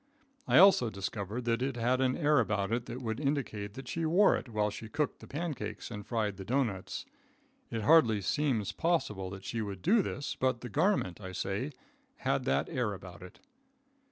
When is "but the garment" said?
10.33-11.21